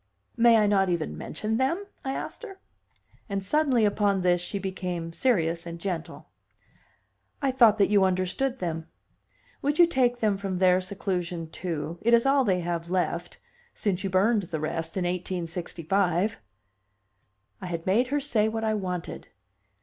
"May 0.35 0.57
I 0.57 0.65
not 0.65 0.89
even 0.89 1.15
mention 1.15 1.57
them?" 1.57 1.85
I 2.03 2.13
asked 2.13 2.41
her. 2.41 2.57
And 3.29 3.45
suddenly 3.45 3.85
upon 3.85 4.21
this 4.21 4.41
she 4.41 4.57
became 4.57 5.13
serious 5.13 5.67
and 5.67 5.77
gentle. 5.79 6.25
"I 7.39 7.51
thought 7.51 7.77
that 7.77 7.91
you 7.91 8.03
understood 8.03 8.57
them. 8.57 8.87
Would 9.61 9.77
you 9.77 9.85
take 9.85 10.17
them 10.17 10.37
from 10.39 10.57
their 10.57 10.81
seclusion, 10.81 11.51
too? 11.51 11.99
It 12.01 12.15
is 12.15 12.25
all 12.25 12.43
they 12.43 12.61
have 12.61 12.89
left 12.89 13.39
since 13.75 14.03
you 14.03 14.09
burned 14.09 14.41
the 14.49 14.59
rest 14.59 14.97
in 14.97 15.03
1865." 15.03 16.39
I 17.61 17.65
had 17.67 17.85
made 17.85 18.07
her 18.07 18.19
say 18.19 18.47
what 18.47 18.63
I 18.63 18.73
wanted! 18.73 19.27